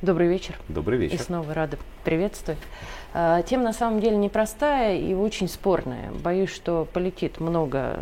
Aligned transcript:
Добрый 0.00 0.28
вечер. 0.28 0.54
Добрый 0.68 0.96
вечер. 0.96 1.16
И 1.16 1.18
снова 1.18 1.52
рада 1.52 1.76
приветствовать. 2.04 2.60
А, 3.14 3.42
тема 3.42 3.64
на 3.64 3.72
самом 3.72 4.00
деле 4.00 4.16
непростая 4.16 4.96
и 4.96 5.12
очень 5.12 5.48
спорная. 5.48 6.12
Боюсь, 6.12 6.50
что 6.50 6.86
полетит 6.92 7.40
много 7.40 7.98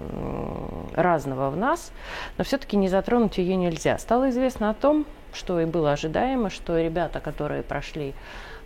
разного 0.94 1.48
в 1.48 1.56
нас, 1.56 1.92
но 2.36 2.44
все-таки 2.44 2.76
не 2.76 2.90
затронуть 2.90 3.38
ее 3.38 3.56
нельзя. 3.56 3.96
Стало 3.96 4.28
известно 4.28 4.68
о 4.68 4.74
том, 4.74 5.06
что 5.32 5.58
и 5.58 5.64
было 5.64 5.92
ожидаемо, 5.92 6.50
что 6.50 6.78
ребята, 6.78 7.18
которые 7.20 7.62
прошли 7.62 8.12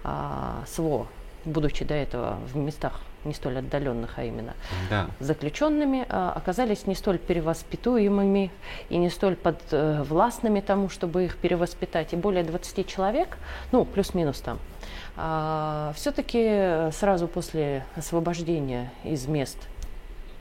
а, 0.02 0.64
СВО, 0.66 1.06
будучи 1.44 1.84
до 1.84 1.94
этого 1.94 2.36
в 2.52 2.56
местах 2.56 3.00
не 3.24 3.34
столь 3.34 3.58
отдаленных, 3.58 4.18
а 4.18 4.24
именно 4.24 4.54
да. 4.88 5.06
заключенными, 5.20 6.06
а, 6.08 6.32
оказались 6.34 6.86
не 6.86 6.94
столь 6.94 7.18
перевоспитуемыми 7.18 8.50
и 8.88 8.96
не 8.96 9.10
столь 9.10 9.36
подвластными 9.36 10.60
тому, 10.60 10.88
чтобы 10.88 11.24
их 11.24 11.36
перевоспитать. 11.36 12.12
И 12.12 12.16
более 12.16 12.44
20 12.44 12.86
человек, 12.86 13.36
ну, 13.72 13.84
плюс-минус 13.84 14.40
там, 14.40 14.58
а, 15.16 15.92
все-таки 15.96 16.90
сразу 16.92 17.28
после 17.28 17.84
освобождения 17.96 18.92
из 19.04 19.26
мест 19.26 19.58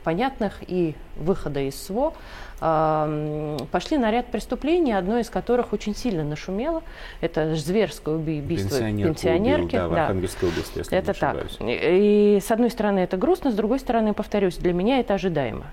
понятных 0.00 0.62
и 0.66 0.94
выхода 1.16 1.60
из 1.60 1.80
СВО 1.80 2.14
пошли 2.60 3.96
на 3.96 4.10
ряд 4.10 4.26
преступлений, 4.26 4.92
одно 4.92 5.18
из 5.18 5.30
которых 5.30 5.72
очень 5.72 5.96
сильно 5.96 6.24
нашумело. 6.24 6.82
Это 7.22 7.54
зверское 7.56 8.16
убийство 8.16 8.70
Пенсионерку 8.70 9.14
пенсионерки. 9.14 9.76
Убил, 9.76 9.80
да, 9.80 9.88
в 9.88 9.92
Архангельской 9.94 10.48
области, 10.50 10.78
если 10.78 10.98
Это 10.98 11.14
так. 11.14 11.36
И, 11.60 12.36
и 12.36 12.40
с 12.40 12.50
одной 12.50 12.70
стороны 12.70 12.98
это 12.98 13.16
грустно, 13.16 13.50
с 13.50 13.54
другой 13.54 13.78
стороны, 13.78 14.12
повторюсь, 14.12 14.56
для 14.56 14.74
меня 14.74 15.00
это 15.00 15.14
ожидаемо. 15.14 15.66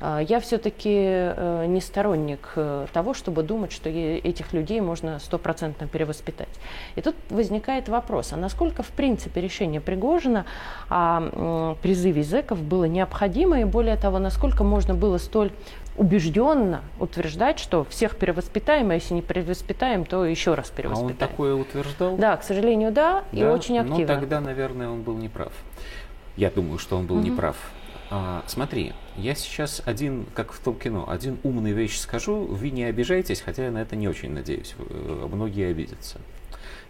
А, 0.00 0.20
я 0.20 0.40
все-таки 0.40 0.90
э, 0.92 1.66
не 1.66 1.80
сторонник 1.80 2.52
э, 2.56 2.86
того, 2.92 3.14
чтобы 3.14 3.42
думать, 3.42 3.72
что 3.72 3.88
этих 3.88 4.52
людей 4.52 4.80
можно 4.80 5.18
стопроцентно 5.18 5.86
перевоспитать. 5.86 6.48
И 6.96 7.00
тут 7.00 7.14
возникает 7.30 7.88
вопрос, 7.88 8.32
а 8.32 8.36
насколько 8.36 8.82
в 8.82 8.88
принципе 8.88 9.40
решение 9.40 9.80
Пригожина 9.80 10.46
о 10.88 11.74
призыве 11.82 12.22
зэков 12.22 12.62
было 12.62 12.84
необходимо, 12.84 13.60
и 13.60 13.64
более 13.64 13.96
того, 13.96 14.18
насколько 14.18 14.64
можно 14.64 14.94
было 14.94 15.18
столь 15.18 15.52
убежденно 15.96 16.82
утверждать, 16.98 17.58
что 17.58 17.84
всех 17.84 18.16
перевоспитаем, 18.16 18.90
а 18.90 18.94
если 18.94 19.14
не 19.14 19.22
перевоспитаем, 19.22 20.04
то 20.04 20.24
еще 20.24 20.54
раз 20.54 20.70
перевоспитаем. 20.70 21.16
А 21.20 21.24
он 21.24 21.28
такое 21.28 21.54
утверждал? 21.54 22.16
Да, 22.16 22.36
к 22.36 22.42
сожалению, 22.42 22.90
да, 22.90 23.24
да? 23.30 23.38
и 23.38 23.44
очень 23.44 23.78
активно. 23.78 24.14
Ну, 24.14 24.20
тогда, 24.20 24.40
наверное, 24.40 24.88
он 24.88 25.02
был 25.02 25.16
неправ. 25.16 25.52
Я 26.36 26.50
думаю, 26.50 26.78
что 26.78 26.96
он 26.96 27.06
был 27.06 27.16
угу. 27.16 27.24
неправ. 27.24 27.56
А, 28.16 28.44
смотри, 28.46 28.92
я 29.16 29.34
сейчас 29.34 29.82
один, 29.84 30.26
как 30.36 30.52
в 30.52 30.60
том 30.60 30.78
кино, 30.78 31.10
один 31.10 31.36
умный 31.42 31.72
вещь 31.72 31.98
скажу, 31.98 32.44
вы 32.44 32.70
не 32.70 32.84
обижайтесь, 32.84 33.40
хотя 33.40 33.64
я 33.64 33.72
на 33.72 33.78
это 33.78 33.96
не 33.96 34.06
очень 34.06 34.30
надеюсь, 34.30 34.76
э, 34.78 35.28
многие 35.32 35.68
обидятся. 35.68 36.20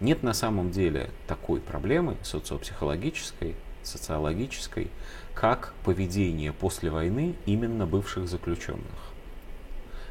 Нет 0.01 0.23
на 0.23 0.35
самом 0.35 0.71
деле 0.71 1.09
такой 1.27 1.61
проблемы 1.61 2.19
социопсихологической, 2.23 3.55
социологической, 3.83 4.89
как 5.33 5.73
поведение 5.83 6.53
после 6.53 6.91
войны 6.91 7.37
именно 7.47 7.87
бывших 7.87 8.29
заключенных. 8.29 9.15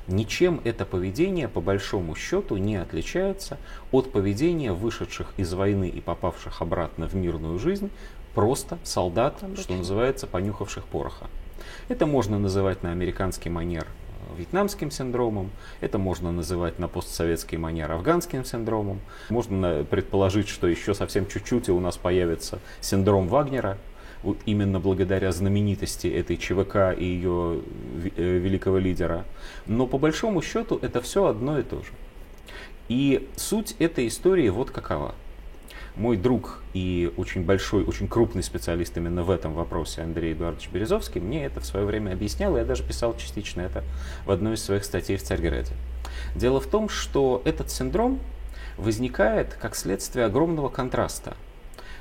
Ничем 0.08 0.62
это 0.64 0.84
поведение, 0.84 1.48
по 1.48 1.62
большому 1.62 2.16
счету, 2.16 2.58
не 2.58 2.76
отличается 2.76 3.60
от 3.92 4.12
поведения 4.12 4.74
вышедших 4.74 5.32
из 5.38 5.54
войны 5.54 5.90
и 5.90 6.02
попавших 6.02 6.64
обратно 6.64 7.08
в 7.08 7.14
мирную 7.14 7.60
жизнь 7.60 7.92
просто 8.34 8.78
солдат, 8.84 9.44
что 9.58 9.74
называется, 9.74 10.28
понюхавших 10.28 10.86
пороха. 10.86 11.28
Это 11.90 12.06
можно 12.06 12.40
называть 12.40 12.84
на 12.84 12.92
американский 12.92 13.50
манер 13.50 13.86
э, 13.86 14.40
вьетнамским 14.40 14.92
синдромом, 14.92 15.50
это 15.82 15.98
можно 15.98 16.32
называть 16.32 16.80
на 16.80 16.88
постсоветский 16.88 17.58
манер 17.58 17.92
афганским 17.92 18.46
синдромом. 18.46 19.00
Можно 19.30 19.86
предположить, 19.90 20.48
что 20.48 20.68
еще 20.68 20.94
совсем 20.94 21.28
чуть-чуть 21.28 21.68
и 21.68 21.72
у 21.72 21.80
нас 21.80 21.98
появится 21.98 22.60
синдром 22.82 23.28
Вагнера, 23.28 23.78
именно 24.46 24.80
благодаря 24.80 25.32
знаменитости 25.32 26.08
этой 26.08 26.38
ЧВК 26.38 26.98
и 26.98 27.04
ее 27.04 27.62
э, 28.16 28.38
великого 28.38 28.78
лидера. 28.78 29.26
Но 29.68 29.88
по 29.88 29.98
большому 29.98 30.42
счету 30.42 30.80
это 30.82 31.02
все 31.02 31.26
одно 31.26 31.60
и 31.60 31.64
то 31.64 31.78
же. 31.78 31.92
И 32.90 33.30
суть 33.36 33.76
этой 33.80 34.08
истории 34.08 34.50
вот 34.50 34.72
какова. 34.72 35.16
Мой 35.96 36.18
друг 36.18 36.64
и 36.74 37.14
очень 37.18 37.44
большой, 37.44 37.84
очень 37.84 38.08
крупный 38.08 38.42
специалист 38.42 38.98
именно 38.98 39.22
в 39.22 39.30
этом 39.30 39.54
вопросе 39.54 40.02
Андрей 40.02 40.34
Эдуардович 40.34 40.70
Березовский 40.70 41.22
мне 41.22 41.46
это 41.46 41.60
в 41.60 41.66
свое 41.66 41.86
время 41.86 42.14
объяснял, 42.14 42.56
и 42.56 42.60
я 42.60 42.66
даже 42.66 42.82
писал 42.84 43.16
частично 43.16 43.62
это 43.62 43.84
в 44.26 44.32
одной 44.32 44.56
из 44.56 44.64
своих 44.64 44.86
статей 44.86 45.18
в 45.18 45.24
Царьграде. 45.24 45.74
Дело 46.36 46.60
в 46.60 46.66
том, 46.66 46.90
что 46.90 47.44
этот 47.46 47.70
синдром 47.70 48.20
возникает 48.78 49.54
как 49.54 49.76
следствие 49.76 50.26
огромного 50.26 50.70
контраста 50.70 51.38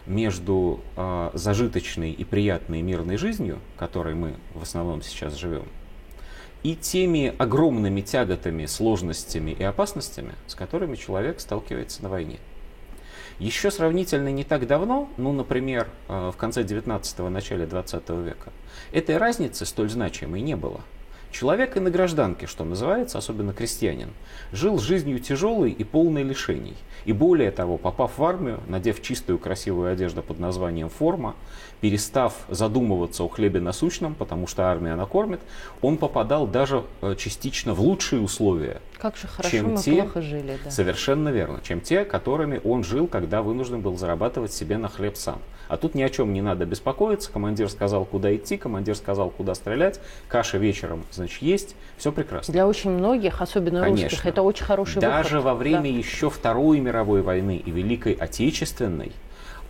между 0.06 0.80
э, 0.96 1.30
зажиточной 1.34 2.12
и 2.12 2.24
приятной 2.24 2.80
мирной 2.80 3.18
жизнью, 3.18 3.58
которой 3.76 4.14
мы 4.14 4.36
в 4.54 4.62
основном 4.62 5.02
сейчас 5.02 5.34
живем, 5.34 5.64
и 6.62 6.76
теми 6.76 7.34
огромными 7.38 8.00
тяготами, 8.00 8.64
сложностями 8.64 9.50
и 9.50 9.62
опасностями, 9.62 10.32
с 10.46 10.54
которыми 10.54 10.96
человек 10.96 11.40
сталкивается 11.40 12.02
на 12.02 12.08
войне. 12.08 12.38
Еще 13.38 13.70
сравнительно 13.70 14.28
не 14.28 14.44
так 14.44 14.66
давно, 14.66 15.08
ну, 15.16 15.32
например, 15.32 15.88
э, 16.08 16.30
в 16.32 16.36
конце 16.36 16.62
19-го, 16.62 17.28
начале 17.28 17.66
20 17.66 18.08
века, 18.10 18.52
этой 18.92 19.16
разницы 19.16 19.66
столь 19.66 19.90
значимой 19.90 20.40
не 20.40 20.56
было. 20.56 20.80
Человек 21.32 21.78
и 21.78 21.80
на 21.80 21.90
гражданке, 21.90 22.46
что 22.46 22.62
называется, 22.62 23.16
особенно 23.16 23.54
крестьянин, 23.54 24.10
жил 24.52 24.78
жизнью 24.78 25.18
тяжелой 25.18 25.70
и 25.70 25.82
полной 25.82 26.22
лишений. 26.24 26.76
И 27.06 27.12
более 27.12 27.50
того, 27.50 27.78
попав 27.78 28.18
в 28.18 28.22
армию, 28.22 28.60
надев 28.68 29.00
чистую 29.00 29.38
красивую 29.38 29.90
одежду 29.90 30.22
под 30.22 30.38
названием 30.38 30.90
форма, 30.90 31.34
перестав 31.80 32.34
задумываться 32.48 33.24
о 33.24 33.28
хлебе 33.28 33.60
насущном, 33.60 34.14
потому 34.14 34.46
что 34.46 34.64
армия 34.64 34.94
накормит, 34.94 35.40
он 35.80 35.96
попадал 35.96 36.46
даже 36.46 36.84
э, 37.00 37.16
частично 37.18 37.72
в 37.72 37.80
лучшие 37.80 38.20
условия, 38.20 38.82
как 38.98 39.16
же 39.16 39.26
хорошо 39.26 39.56
чем 39.56 39.72
мы 39.72 39.78
те, 39.78 40.02
плохо 40.02 40.22
жили. 40.22 40.58
Да. 40.62 40.70
Совершенно 40.70 41.30
верно, 41.30 41.60
чем 41.64 41.80
те, 41.80 42.04
которыми 42.04 42.60
он 42.62 42.84
жил, 42.84 43.08
когда 43.08 43.42
вынужден 43.42 43.80
был 43.80 43.96
зарабатывать 43.96 44.52
себе 44.52 44.76
на 44.76 44.88
хлеб 44.88 45.16
сам. 45.16 45.40
А 45.68 45.78
тут 45.78 45.94
ни 45.94 46.02
о 46.02 46.10
чем 46.10 46.32
не 46.34 46.42
надо 46.42 46.66
беспокоиться. 46.66 47.32
Командир 47.32 47.70
сказал, 47.70 48.04
куда 48.04 48.36
идти, 48.36 48.58
командир 48.58 48.94
сказал, 48.94 49.30
куда 49.30 49.54
стрелять. 49.54 50.00
Каша 50.28 50.58
вечером, 50.58 51.04
значит, 51.22 51.42
есть. 51.42 51.76
Все 51.96 52.12
прекрасно. 52.12 52.52
Для 52.52 52.66
очень 52.66 52.90
многих, 52.90 53.40
особенно 53.40 53.82
Конечно. 53.82 54.04
русских, 54.04 54.26
это 54.26 54.42
очень 54.42 54.64
хороший 54.64 55.00
Даже 55.00 55.36
выход. 55.36 55.44
во 55.44 55.54
время 55.54 55.82
да. 55.90 55.98
еще 55.98 56.30
Второй 56.30 56.80
мировой 56.80 57.22
войны 57.22 57.62
и 57.64 57.70
Великой 57.70 58.12
Отечественной 58.12 59.12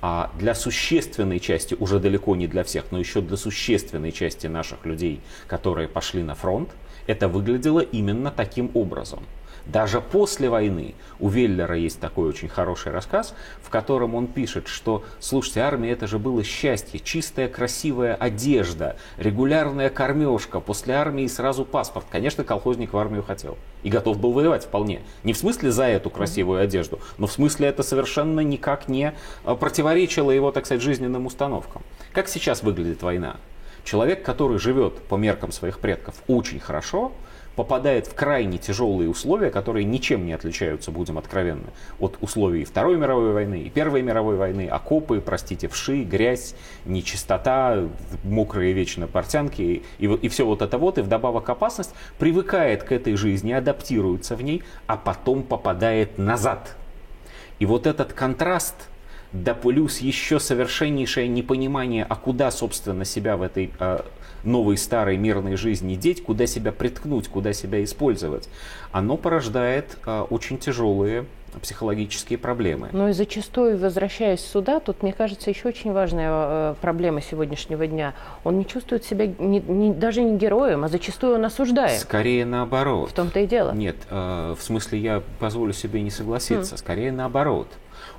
а 0.04 0.32
для 0.36 0.56
существенной 0.56 1.38
части, 1.38 1.76
уже 1.78 2.00
далеко 2.00 2.34
не 2.34 2.48
для 2.48 2.64
всех, 2.64 2.86
но 2.90 2.98
еще 2.98 3.20
для 3.20 3.36
существенной 3.36 4.10
части 4.10 4.48
наших 4.48 4.84
людей, 4.84 5.20
которые 5.46 5.86
пошли 5.86 6.24
на 6.24 6.34
фронт, 6.34 6.70
это 7.06 7.28
выглядело 7.28 7.78
именно 7.78 8.32
таким 8.32 8.72
образом. 8.74 9.20
Даже 9.66 10.00
после 10.00 10.48
войны 10.48 10.94
у 11.20 11.28
Веллера 11.28 11.76
есть 11.76 12.00
такой 12.00 12.28
очень 12.28 12.48
хороший 12.48 12.92
рассказ, 12.92 13.34
в 13.62 13.70
котором 13.70 14.14
он 14.14 14.26
пишет, 14.26 14.66
что, 14.66 15.04
слушайте, 15.20 15.60
армия 15.60 15.92
это 15.92 16.06
же 16.06 16.18
было 16.18 16.42
счастье, 16.42 16.98
чистая 16.98 17.48
красивая 17.48 18.14
одежда, 18.14 18.96
регулярная 19.18 19.88
кормежка, 19.88 20.60
после 20.60 20.94
армии 20.94 21.26
сразу 21.26 21.64
паспорт. 21.64 22.06
Конечно, 22.10 22.44
колхозник 22.44 22.92
в 22.92 22.98
армию 22.98 23.22
хотел 23.22 23.56
и 23.82 23.90
готов 23.90 24.18
был 24.18 24.32
воевать 24.32 24.64
вполне. 24.64 25.02
Не 25.22 25.32
в 25.32 25.38
смысле 25.38 25.70
за 25.70 25.84
эту 25.84 26.10
красивую 26.10 26.60
одежду, 26.60 27.00
но 27.18 27.26
в 27.26 27.32
смысле 27.32 27.68
это 27.68 27.82
совершенно 27.82 28.40
никак 28.40 28.88
не 28.88 29.14
а, 29.44 29.54
противоречило 29.54 30.30
его, 30.30 30.50
так 30.50 30.66
сказать, 30.66 30.82
жизненным 30.82 31.26
установкам. 31.26 31.82
Как 32.12 32.28
сейчас 32.28 32.62
выглядит 32.62 33.02
война? 33.02 33.36
Человек, 33.84 34.24
который 34.24 34.58
живет 34.58 35.02
по 35.02 35.16
меркам 35.16 35.50
своих 35.50 35.80
предков 35.80 36.14
очень 36.28 36.60
хорошо, 36.60 37.12
попадает 37.56 38.06
в 38.06 38.14
крайне 38.14 38.58
тяжелые 38.58 39.08
условия, 39.08 39.50
которые 39.50 39.84
ничем 39.84 40.26
не 40.26 40.32
отличаются, 40.32 40.90
будем 40.90 41.18
откровенны, 41.18 41.66
от 41.98 42.16
условий 42.20 42.64
Второй 42.64 42.96
мировой 42.96 43.32
войны 43.32 43.62
и 43.62 43.70
Первой 43.70 44.02
мировой 44.02 44.36
войны. 44.36 44.68
Окопы, 44.68 45.20
простите, 45.20 45.68
вши, 45.68 46.02
грязь, 46.02 46.54
нечистота, 46.84 47.88
мокрые 48.24 48.72
вечно 48.72 49.06
портянки 49.06 49.82
и, 49.98 50.06
и 50.06 50.28
все 50.28 50.46
вот 50.46 50.62
это 50.62 50.78
вот. 50.78 50.98
И 50.98 51.02
вдобавок 51.02 51.48
опасность 51.48 51.94
привыкает 52.18 52.82
к 52.82 52.92
этой 52.92 53.16
жизни, 53.16 53.52
адаптируется 53.52 54.36
в 54.36 54.42
ней, 54.42 54.62
а 54.86 54.96
потом 54.96 55.42
попадает 55.42 56.18
назад. 56.18 56.76
И 57.58 57.66
вот 57.66 57.86
этот 57.86 58.12
контраст– 58.12 58.74
да 59.32 59.54
плюс 59.54 59.98
еще 59.98 60.38
совершеннейшее 60.38 61.26
непонимание, 61.26 62.04
а 62.08 62.16
куда, 62.16 62.50
собственно, 62.50 63.04
себя 63.04 63.36
в 63.36 63.42
этой 63.42 63.70
э, 63.78 64.00
новой 64.44 64.76
старой 64.76 65.16
мирной 65.16 65.56
жизни. 65.56 65.94
Деть, 65.94 66.22
куда 66.22 66.46
себя 66.46 66.72
приткнуть, 66.72 67.28
куда 67.28 67.52
себя 67.52 67.82
использовать, 67.84 68.48
оно 68.90 69.16
порождает 69.16 69.98
э, 70.06 70.26
очень 70.30 70.58
тяжелые 70.58 71.26
психологические 71.60 72.38
проблемы. 72.38 72.88
Но 72.92 73.08
и 73.08 73.12
зачастую, 73.12 73.78
возвращаясь 73.78 74.40
сюда, 74.40 74.80
тут, 74.80 75.02
мне 75.02 75.12
кажется, 75.12 75.50
еще 75.50 75.68
очень 75.68 75.92
важная 75.92 76.30
э, 76.30 76.74
проблема 76.80 77.20
сегодняшнего 77.20 77.86
дня. 77.86 78.14
Он 78.44 78.58
не 78.58 78.66
чувствует 78.66 79.04
себя 79.04 79.26
не, 79.26 79.60
не, 79.60 79.92
даже 79.92 80.22
не 80.22 80.36
героем, 80.36 80.84
а 80.84 80.88
зачастую 80.88 81.34
он 81.36 81.44
осуждает. 81.44 82.00
Скорее 82.00 82.44
наоборот. 82.44 83.10
В 83.10 83.12
том-то 83.12 83.40
и 83.40 83.46
дело. 83.46 83.72
Нет, 83.72 83.96
э, 84.10 84.54
в 84.58 84.62
смысле 84.62 84.98
я 84.98 85.22
позволю 85.38 85.72
себе 85.72 86.02
не 86.02 86.10
согласиться. 86.10 86.74
Mm. 86.74 86.78
Скорее 86.78 87.12
наоборот. 87.12 87.68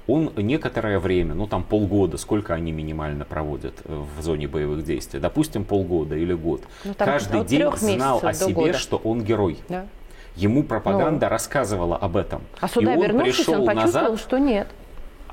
Он 0.05 0.33
некоторое 0.35 0.99
время, 0.99 1.33
ну 1.33 1.47
там 1.47 1.63
полгода, 1.63 2.17
сколько 2.17 2.53
они 2.53 2.71
минимально 2.73 3.23
проводят 3.23 3.75
э, 3.85 4.03
в 4.17 4.21
зоне 4.21 4.47
боевых 4.47 4.83
действий, 4.83 5.19
допустим 5.19 5.63
полгода 5.63 6.15
или 6.15 6.33
год, 6.33 6.61
ну, 6.83 6.93
каждый 6.97 7.45
день 7.45 7.71
знал 7.77 8.19
о 8.21 8.33
себе, 8.33 8.53
года. 8.53 8.73
что 8.73 8.97
он 8.97 9.23
герой. 9.23 9.57
Да. 9.69 9.85
Ему 10.35 10.63
пропаганда 10.63 11.27
ну. 11.27 11.29
рассказывала 11.29 11.95
об 11.95 12.17
этом. 12.17 12.41
А 12.59 12.67
сюда 12.67 12.93
и 12.93 12.97
он 12.97 13.03
вернувшись, 13.03 13.47
он 13.47 13.65
почувствовал, 13.65 14.11
назад, 14.11 14.19
что 14.19 14.37
нет. 14.39 14.67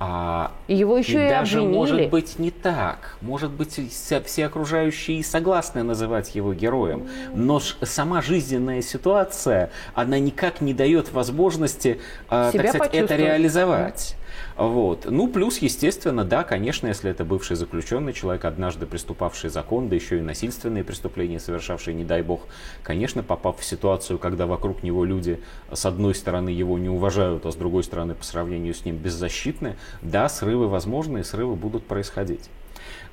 А, 0.03 0.53
и 0.67 0.75
его 0.77 0.97
еще 0.97 1.25
и, 1.25 1.27
и 1.27 1.29
даже 1.29 1.59
обвинили. 1.59 1.77
может 1.77 2.09
быть 2.09 2.39
не 2.39 2.51
так. 2.51 3.19
Может 3.21 3.51
быть 3.51 3.79
все, 3.93 4.23
все 4.23 4.47
окружающие 4.47 5.19
и 5.19 5.23
согласны 5.23 5.83
называть 5.83 6.35
его 6.35 6.55
героем. 6.55 7.07
Но 7.35 7.61
ж, 7.61 7.77
сама 7.83 8.23
жизненная 8.23 8.81
ситуация, 8.81 9.71
она 9.95 10.19
никак 10.19 10.63
не 10.63 10.73
дает 10.73 11.13
возможности, 11.13 12.01
э, 12.31 12.51
так 12.53 12.69
сказать, 12.69 12.95
это 12.95 13.17
реализовать. 13.17 14.17
Вот. 14.57 15.07
Ну, 15.09 15.29
плюс, 15.29 15.59
естественно, 15.59 16.25
да, 16.25 16.45
конечно, 16.45 16.87
если 16.87 17.11
это 17.11 17.25
бывший 17.25 17.57
заключенный, 17.57 18.13
человек, 18.13 18.45
однажды 18.45 18.87
приступавший 18.87 19.51
закон, 19.51 19.89
да 19.89 19.97
еще 19.97 20.19
и 20.19 20.21
насильственные 20.21 20.85
преступления 20.85 21.41
совершавшие, 21.41 21.95
не 21.95 22.05
дай 22.05 22.23
бог, 22.23 22.47
конечно, 22.83 23.23
попав 23.23 23.59
в 23.59 23.65
ситуацию, 23.65 24.19
когда 24.19 24.47
вокруг 24.47 24.83
него 24.83 25.05
люди, 25.05 25.41
с 25.73 25.87
одной 25.87 26.15
стороны, 26.15 26.51
его 26.51 26.79
не 26.79 26.89
уважают, 26.89 27.47
а 27.47 27.53
с 27.53 27.57
другой 27.57 27.85
стороны, 27.85 28.15
по 28.15 28.25
сравнению 28.25 28.75
с 28.75 28.85
ним 28.85 28.97
беззащитны, 28.97 29.77
да, 30.03 30.29
срывы 30.29 30.69
возможны, 30.69 31.19
и 31.19 31.23
срывы 31.23 31.57
будут 31.57 31.85
происходить. 31.87 32.51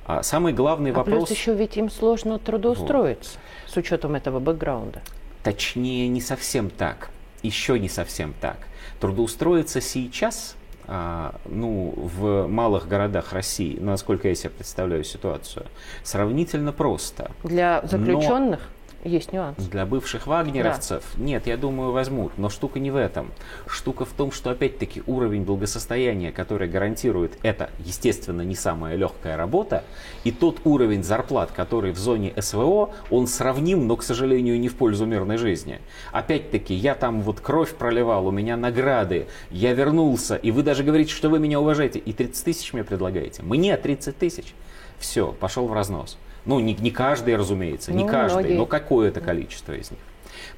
А 0.06 0.22
самый 0.22 0.52
главный 0.52 0.90
а 0.90 0.94
вопрос... 0.94 1.28
плюс 1.28 1.38
еще 1.38 1.54
ведь 1.54 1.76
им 1.76 1.90
сложно 1.90 2.38
трудоустроиться 2.38 3.38
вот. 3.66 3.74
с 3.74 3.76
учетом 3.76 4.14
этого 4.14 4.40
бэкграунда. 4.40 5.02
Точнее, 5.42 6.08
не 6.08 6.20
совсем 6.20 6.70
так. 6.70 7.10
Еще 7.42 7.78
не 7.78 7.88
совсем 7.88 8.34
так. 8.40 8.56
Трудоустроиться 9.00 9.80
сейчас 9.80 10.56
ну, 10.88 11.92
в 11.96 12.46
малых 12.46 12.88
городах 12.88 13.32
России, 13.32 13.78
насколько 13.78 14.28
я 14.28 14.34
себе 14.34 14.50
представляю 14.50 15.04
ситуацию, 15.04 15.66
сравнительно 16.02 16.72
просто. 16.72 17.30
Для 17.44 17.82
заключенных? 17.84 18.60
Но 18.60 18.77
есть 19.04 19.32
нюанс. 19.32 19.56
Для 19.58 19.86
бывших 19.86 20.26
вагнеровцев 20.26 21.04
да. 21.16 21.24
нет, 21.24 21.46
я 21.46 21.56
думаю, 21.56 21.92
возьмут. 21.92 22.32
Но 22.36 22.48
штука 22.48 22.78
не 22.78 22.90
в 22.90 22.96
этом. 22.96 23.30
Штука 23.66 24.04
в 24.04 24.10
том, 24.10 24.32
что 24.32 24.50
опять-таки 24.50 25.02
уровень 25.06 25.44
благосостояния, 25.44 26.32
который 26.32 26.68
гарантирует 26.68 27.38
это, 27.42 27.70
естественно, 27.78 28.42
не 28.42 28.54
самая 28.54 28.96
легкая 28.96 29.36
работа, 29.36 29.84
и 30.24 30.32
тот 30.32 30.60
уровень 30.64 31.04
зарплат, 31.04 31.52
который 31.52 31.92
в 31.92 31.98
зоне 31.98 32.32
СВО, 32.38 32.90
он 33.10 33.26
сравним, 33.26 33.86
но, 33.86 33.96
к 33.96 34.02
сожалению, 34.02 34.58
не 34.58 34.68
в 34.68 34.76
пользу 34.76 35.06
мирной 35.06 35.36
жизни. 35.36 35.80
Опять-таки, 36.12 36.74
я 36.74 36.94
там 36.94 37.22
вот 37.22 37.40
кровь 37.40 37.74
проливал, 37.74 38.26
у 38.26 38.30
меня 38.30 38.56
награды, 38.56 39.28
я 39.50 39.72
вернулся, 39.74 40.36
и 40.36 40.50
вы 40.50 40.62
даже 40.62 40.82
говорите, 40.82 41.12
что 41.12 41.28
вы 41.28 41.38
меня 41.38 41.60
уважаете, 41.60 41.98
и 41.98 42.12
30 42.12 42.44
тысяч 42.44 42.72
мне 42.72 42.84
предлагаете. 42.84 43.42
Мне 43.42 43.76
30 43.76 44.18
тысяч. 44.18 44.54
Все, 44.98 45.32
пошел 45.32 45.66
в 45.68 45.72
разнос. 45.72 46.18
Ну, 46.48 46.60
не, 46.60 46.72
не 46.74 46.90
каждый, 46.90 47.36
разумеется, 47.36 47.92
не 47.92 48.04
ну, 48.04 48.10
каждый, 48.10 48.38
многие. 48.38 48.56
но 48.56 48.64
какое-то 48.64 49.20
количество 49.20 49.74
из 49.74 49.90
них. 49.90 50.00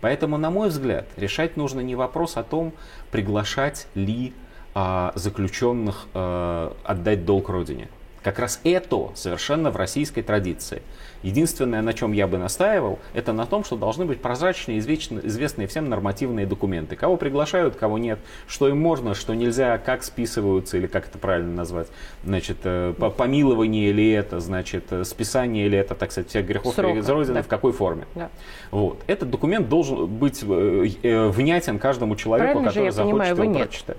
Поэтому, 0.01 0.39
на 0.39 0.49
мой 0.49 0.69
взгляд, 0.69 1.07
решать 1.17 1.57
нужно 1.57 1.81
не 1.81 1.97
вопрос 1.97 2.37
о 2.37 2.45
том, 2.45 2.73
приглашать 3.11 3.89
ли 3.97 4.33
а, 4.73 5.11
заключенных 5.17 6.07
а, 6.15 6.77
отдать 6.85 7.25
долг 7.25 7.49
Родине. 7.49 7.89
Как 8.23 8.39
раз 8.39 8.61
это 8.65 9.11
совершенно 9.15 9.71
в 9.71 9.77
российской 9.77 10.23
традиции. 10.23 10.83
Единственное, 11.23 11.83
на 11.83 11.93
чем 11.93 12.13
я 12.13 12.27
бы 12.27 12.39
настаивал, 12.39 12.99
это 13.13 13.33
на 13.33 13.47
том, 13.47 13.63
что 13.65 13.77
должны 13.77 14.07
быть 14.07 14.21
прозрачные, 14.23 14.79
известные 14.79 15.69
всем 15.69 15.89
нормативные 15.89 16.47
документы. 16.47 16.97
Кого 16.97 17.17
приглашают, 17.17 17.77
кого 17.77 17.99
нет, 17.99 18.19
что 18.47 18.69
им 18.69 18.79
можно, 18.81 19.15
что 19.15 19.35
нельзя, 19.35 19.77
как 19.79 20.03
списываются, 20.03 20.79
или 20.79 20.87
как 20.87 21.09
это 21.09 21.19
правильно 21.19 21.53
назвать, 21.53 21.89
значит, 22.25 22.59
э, 22.65 22.95
помилование 23.17 23.91
или 23.91 24.13
это, 24.13 24.41
значит, 24.41 24.85
э, 24.91 25.05
списание 25.05 25.67
или 25.67 25.79
это, 25.79 25.95
так 25.95 26.11
сказать, 26.11 26.31
всех 26.31 26.47
грехов 26.47 26.75
Срока, 26.75 27.03
Родины, 27.07 27.35
да. 27.35 27.43
в 27.43 27.49
какой 27.49 27.73
форме. 27.73 28.07
Да. 28.15 28.31
Вот. 28.71 29.03
Этот 29.07 29.31
документ 29.31 29.69
должен 29.69 30.07
быть 30.07 30.43
э, 30.43 31.29
внятен 31.29 31.79
каждому 31.79 32.17
человеку, 32.17 32.53
Правильно 32.53 32.69
который 32.69 32.91
же, 32.91 32.93
захочет 32.93 33.29
понимаю, 33.29 33.51
его 33.51 33.59
прочитать. 33.59 33.99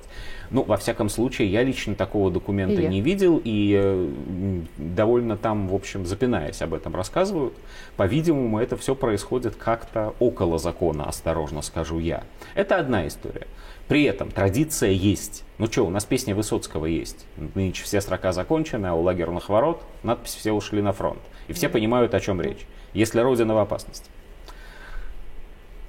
Ну, 0.49 0.63
во 0.63 0.75
всяком 0.75 1.07
случае, 1.07 1.49
я 1.49 1.63
лично 1.63 1.95
такого 1.95 2.29
документа 2.29 2.81
и 2.81 2.87
не 2.87 2.99
видел, 2.99 3.41
и 3.41 4.10
довольно 4.77 5.37
там, 5.37 5.67
в 5.67 5.75
общем, 5.75 6.05
запинаясь 6.05 6.61
об 6.61 6.73
этом 6.73 6.95
рассказывают. 6.95 7.53
По-видимому, 7.97 8.59
это 8.59 8.77
все 8.77 8.95
происходит 8.95 9.55
как-то 9.55 10.13
около 10.19 10.57
закона, 10.57 11.05
осторожно 11.05 11.61
скажу 11.61 11.99
я. 11.99 12.23
Это 12.55 12.77
одна 12.77 13.07
история. 13.07 13.47
При 13.87 14.03
этом 14.03 14.31
традиция 14.31 14.91
есть. 14.91 15.43
Ну 15.57 15.67
что, 15.67 15.85
у 15.85 15.89
нас 15.89 16.05
песня 16.05 16.33
Высоцкого 16.33 16.85
есть. 16.85 17.25
Нынче 17.55 17.83
все 17.83 17.99
строка 17.99 18.31
закончены, 18.31 18.87
а 18.87 18.93
у 18.93 19.01
лагерных 19.01 19.49
ворот 19.49 19.83
надпись 20.03 20.35
«Все 20.35 20.53
ушли 20.53 20.81
на 20.81 20.93
фронт». 20.93 21.19
И 21.47 21.53
все 21.53 21.67
понимают, 21.67 22.13
о 22.13 22.19
чем 22.19 22.41
речь. 22.41 22.65
Если 22.93 23.19
Родина 23.19 23.53
в 23.53 23.57
опасности. 23.57 24.09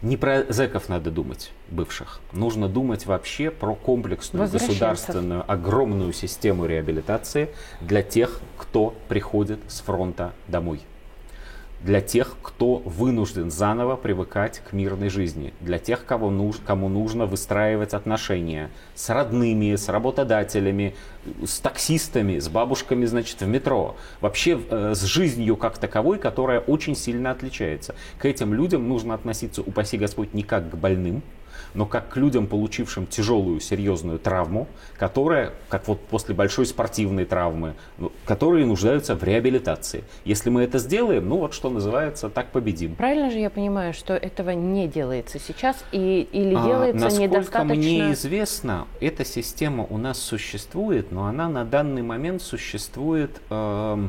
Не 0.02 0.16
про 0.16 0.44
зэков 0.52 0.88
надо 0.88 1.12
думать, 1.12 1.52
бывших. 1.70 2.20
Нужно 2.32 2.68
думать 2.68 3.06
вообще 3.06 3.52
про 3.52 3.76
комплексную 3.76 4.48
государственную 4.50 5.44
огромную 5.50 6.12
систему 6.12 6.66
реабилитации 6.66 7.50
для 7.80 8.02
тех, 8.02 8.40
кто 8.58 8.96
приходит 9.08 9.60
с 9.68 9.80
фронта 9.80 10.32
домой 10.48 10.80
для 11.84 12.00
тех, 12.00 12.36
кто 12.42 12.76
вынужден 12.76 13.50
заново 13.50 13.96
привыкать 13.96 14.60
к 14.60 14.72
мирной 14.72 15.08
жизни, 15.08 15.52
для 15.60 15.78
тех, 15.78 16.04
кого 16.04 16.30
нуж, 16.30 16.56
кому 16.64 16.88
нужно 16.88 17.26
выстраивать 17.26 17.92
отношения 17.94 18.70
с 18.94 19.10
родными, 19.10 19.74
с 19.74 19.88
работодателями, 19.88 20.94
с 21.44 21.58
таксистами, 21.58 22.38
с 22.38 22.48
бабушками, 22.48 23.04
значит, 23.04 23.40
в 23.40 23.46
метро, 23.46 23.96
вообще 24.20 24.60
э, 24.70 24.94
с 24.94 25.02
жизнью 25.02 25.56
как 25.56 25.78
таковой, 25.78 26.18
которая 26.18 26.60
очень 26.60 26.94
сильно 26.94 27.30
отличается. 27.30 27.94
К 28.18 28.26
этим 28.26 28.54
людям 28.54 28.88
нужно 28.88 29.14
относиться, 29.14 29.62
упаси 29.62 29.96
Господь, 29.96 30.34
не 30.34 30.42
как 30.42 30.70
к 30.70 30.74
больным, 30.74 31.22
но 31.74 31.86
как 31.86 32.08
к 32.08 32.16
людям, 32.16 32.46
получившим 32.46 33.06
тяжелую, 33.06 33.60
серьезную 33.60 34.18
травму, 34.18 34.68
которая, 34.98 35.52
как 35.68 35.88
вот 35.88 36.00
после 36.00 36.34
большой 36.34 36.66
спортивной 36.66 37.24
травмы, 37.24 37.74
ну, 37.98 38.12
которые 38.24 38.66
нуждаются 38.66 39.14
в 39.14 39.24
реабилитации. 39.24 40.04
Если 40.24 40.50
мы 40.50 40.62
это 40.62 40.78
сделаем, 40.78 41.28
ну 41.28 41.38
вот 41.38 41.54
что 41.54 41.70
называется, 41.70 42.28
так 42.28 42.48
победим. 42.48 42.94
Правильно 42.94 43.30
же 43.30 43.38
я 43.38 43.50
понимаю, 43.50 43.94
что 43.94 44.14
этого 44.14 44.50
не 44.50 44.88
делается 44.88 45.38
сейчас 45.38 45.84
и, 45.92 46.28
или 46.32 46.54
а, 46.54 46.64
делается 46.64 47.04
насколько 47.04 47.34
недостаточно? 47.36 47.74
мне 47.74 48.12
известно, 48.12 48.86
эта 49.00 49.24
система 49.24 49.84
у 49.84 49.98
нас 49.98 50.18
существует, 50.18 51.12
но 51.12 51.26
она 51.26 51.48
на 51.48 51.64
данный 51.64 52.02
момент 52.02 52.42
существует... 52.42 53.40
Э, 53.50 54.06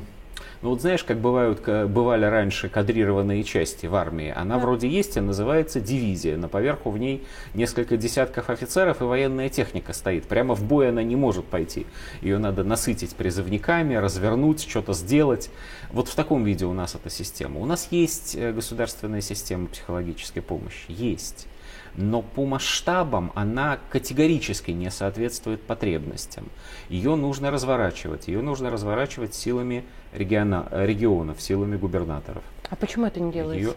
ну 0.61 0.69
вот 0.69 0.81
знаешь, 0.81 1.03
как 1.03 1.19
бывают, 1.19 1.61
бывали 1.89 2.25
раньше 2.25 2.69
кадрированные 2.69 3.43
части 3.43 3.85
в 3.85 3.95
армии, 3.95 4.33
она 4.35 4.55
да. 4.55 4.61
вроде 4.61 4.87
есть 4.87 5.17
и 5.17 5.19
называется 5.19 5.79
дивизия. 5.79 6.37
На 6.37 6.47
поверху 6.47 6.89
в 6.89 6.97
ней 6.97 7.23
несколько 7.53 7.97
десятков 7.97 8.49
офицеров 8.49 9.01
и 9.01 9.03
военная 9.03 9.49
техника 9.49 9.93
стоит. 9.93 10.25
Прямо 10.25 10.55
в 10.55 10.63
бой 10.63 10.89
она 10.89 11.03
не 11.03 11.15
может 11.15 11.45
пойти. 11.45 11.85
Ее 12.21 12.37
надо 12.37 12.63
насытить 12.63 13.15
призывниками, 13.15 13.95
развернуть, 13.95 14.61
что-то 14.61 14.93
сделать. 14.93 15.49
Вот 15.91 16.07
в 16.07 16.15
таком 16.15 16.43
виде 16.43 16.65
у 16.65 16.73
нас 16.73 16.95
эта 16.95 17.09
система. 17.09 17.59
У 17.59 17.65
нас 17.65 17.87
есть 17.91 18.35
э, 18.35 18.51
государственная 18.51 19.21
система 19.21 19.67
психологической 19.67 20.41
помощи. 20.41 20.85
Есть 20.87 21.47
но 21.95 22.21
по 22.21 22.45
масштабам 22.45 23.31
она 23.35 23.79
категорически 23.89 24.71
не 24.71 24.89
соответствует 24.91 25.61
потребностям. 25.61 26.45
Ее 26.89 27.15
нужно 27.15 27.51
разворачивать, 27.51 28.27
ее 28.27 28.41
нужно 28.41 28.69
разворачивать 28.69 29.35
силами 29.35 29.83
региона, 30.13 30.67
регионов, 30.71 31.41
силами 31.41 31.77
губернаторов. 31.77 32.43
А 32.69 32.75
почему 32.75 33.05
это 33.05 33.19
не 33.19 33.31
делается? 33.31 33.69
Ее, 33.69 33.73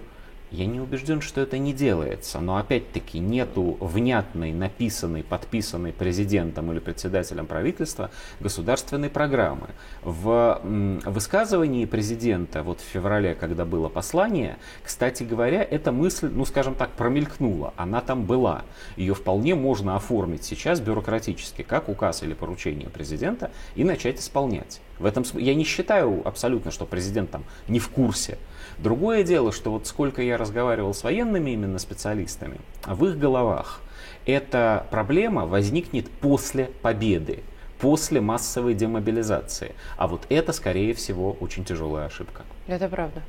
я 0.51 0.67
не 0.67 0.81
убежден, 0.81 1.21
что 1.21 1.41
это 1.41 1.59
не 1.59 1.73
делается, 1.73 2.41
но 2.41 2.57
опять-таки 2.57 3.19
нету 3.19 3.77
внятной, 3.81 4.53
написанной, 4.53 5.23
подписанной 5.23 5.93
президентом 5.93 6.71
или 6.73 6.79
председателем 6.79 7.47
правительства 7.47 8.11
государственной 8.41 9.11
программы. 9.11 9.69
В 10.03 10.61
высказывании 11.05 11.85
президента 11.85 12.63
вот 12.63 12.81
в 12.81 12.85
феврале, 12.85 13.35
когда 13.35 13.65
было 13.65 13.89
послание, 13.89 14.59
кстати 14.83 15.25
говоря, 15.25 15.63
эта 15.63 15.93
мысль, 15.93 16.31
ну 16.33 16.45
скажем 16.45 16.75
так, 16.75 16.91
промелькнула, 16.91 17.75
она 17.77 18.01
там 18.01 18.25
была. 18.25 18.63
Ее 18.97 19.15
вполне 19.15 19.55
можно 19.55 19.97
оформить 19.97 20.45
сейчас 20.45 20.81
бюрократически, 20.81 21.63
как 21.63 21.89
указ 21.89 22.23
или 22.23 22.35
поручение 22.35 22.89
президента, 22.89 23.51
и 23.75 23.85
начать 23.85 24.21
исполнять. 24.21 24.81
В 24.99 25.05
этом 25.05 25.25
я 25.35 25.55
не 25.55 25.65
считаю 25.65 26.27
абсолютно, 26.27 26.71
что 26.71 26.87
президент 26.87 27.31
там 27.31 27.45
не 27.69 27.79
в 27.79 27.89
курсе. 27.89 28.39
Другое 28.79 29.23
дело, 29.23 29.53
что 29.53 29.71
вот 29.71 29.87
сколько 29.87 30.23
я 30.23 30.37
разговаривал 30.37 30.95
с 30.95 31.03
военными 31.03 31.51
именно 31.51 31.79
специалистами, 31.79 32.59
в 32.87 33.05
их 33.07 33.19
головах 33.19 33.81
эта 34.27 34.87
проблема 34.91 35.47
возникнет 35.47 36.11
после 36.11 36.67
победы, 36.83 37.43
после 37.79 38.21
массовой 38.21 38.75
демобилизации. 38.75 39.75
А 39.97 40.07
вот 40.07 40.27
это, 40.29 40.53
скорее 40.53 40.95
всего, 40.95 41.37
очень 41.41 41.65
тяжелая 41.65 42.07
ошибка. 42.07 42.43
Это 42.67 42.89
правда 42.89 43.23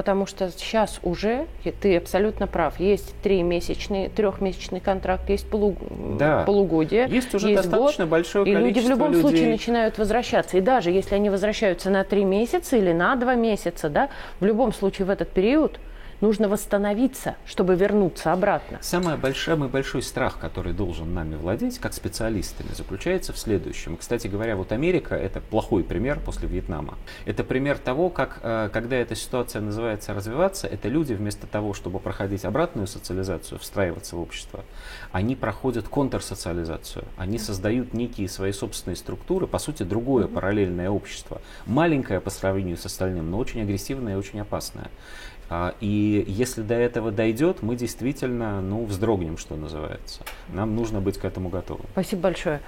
потому 0.00 0.24
что 0.24 0.50
сейчас 0.50 0.98
уже, 1.02 1.46
ты 1.82 1.96
абсолютно 1.96 2.46
прав, 2.46 2.80
есть 2.80 3.14
тримесячный, 3.22 4.08
трехмесячный 4.08 4.80
контракт, 4.80 5.28
есть 5.28 5.48
полу, 5.48 5.76
да. 6.18 6.44
полугодие, 6.44 7.06
есть 7.08 7.34
уже 7.34 7.50
есть 7.50 7.64
достаточно 7.64 8.04
год, 8.04 8.10
большое 8.10 8.50
и 8.50 8.54
количество 8.54 8.80
люди 8.80 8.86
в 8.86 8.88
любом 8.88 9.12
людей... 9.12 9.20
случае 9.20 9.50
начинают 9.50 9.98
возвращаться. 9.98 10.56
И 10.56 10.60
даже 10.60 10.90
если 10.90 11.16
они 11.16 11.28
возвращаются 11.28 11.90
на 11.90 12.04
три 12.04 12.24
месяца 12.24 12.76
или 12.76 12.92
на 12.92 13.16
два 13.16 13.34
месяца, 13.34 13.90
да, 13.90 14.08
в 14.40 14.44
любом 14.46 14.72
случае 14.72 15.06
в 15.06 15.10
этот 15.10 15.28
период 15.30 15.78
нужно 16.20 16.48
восстановиться, 16.48 17.36
чтобы 17.46 17.74
вернуться 17.74 18.32
обратно. 18.32 18.78
Самый 18.80 19.16
большой, 19.16 19.54
самый 19.54 19.68
большой 19.68 20.02
страх, 20.02 20.38
который 20.38 20.72
должен 20.72 21.14
нами 21.14 21.36
владеть, 21.36 21.78
как 21.78 21.94
специалистами, 21.94 22.68
заключается 22.74 23.32
в 23.32 23.38
следующем. 23.38 23.96
Кстати 23.96 24.26
говоря, 24.26 24.56
вот 24.56 24.72
Америка– 24.72 25.14
это 25.16 25.40
плохой 25.40 25.84
пример 25.84 26.20
после 26.20 26.48
Вьетнама. 26.48 26.98
Это 27.24 27.44
пример 27.44 27.78
того, 27.78 28.10
как, 28.10 28.40
э, 28.42 28.70
когда 28.72 28.96
эта 28.96 29.14
ситуация 29.14 29.62
называется 29.62 30.14
развиваться, 30.14 30.66
это 30.66 30.88
люди 30.88 31.14
вместо 31.14 31.46
того, 31.46 31.74
чтобы 31.74 31.98
проходить 31.98 32.44
обратную 32.44 32.86
социализацию, 32.86 33.58
встраиваться 33.58 34.16
в 34.16 34.20
общество, 34.20 34.64
они 35.12 35.36
проходят 35.36 35.88
контрсоциализацию. 35.88 37.04
Они 37.16 37.38
создают 37.38 37.94
некие 37.94 38.28
свои 38.28 38.52
собственные 38.52 38.96
структуры, 38.96 39.46
по 39.46 39.58
сути, 39.58 39.82
другое 39.82 40.26
параллельное 40.26 40.90
общество. 40.90 41.40
Маленькое 41.66 42.20
по 42.20 42.30
сравнению 42.30 42.76
с 42.76 42.86
остальным, 42.86 43.30
но 43.30 43.38
очень 43.38 43.62
агрессивное 43.62 44.14
и 44.14 44.16
очень 44.16 44.40
опасное. 44.40 44.90
А, 45.50 45.74
и 45.80 46.24
если 46.28 46.62
до 46.62 46.74
этого 46.74 47.10
дойдет, 47.10 47.60
мы 47.60 47.74
действительно 47.74 48.60
ну, 48.62 48.84
вздрогнем, 48.84 49.36
что 49.36 49.56
называется. 49.56 50.22
Нам 50.48 50.76
нужно 50.76 51.00
быть 51.00 51.18
к 51.18 51.24
этому 51.24 51.48
готовым. 51.48 51.86
Спасибо 51.92 52.22
большое. 52.22 52.60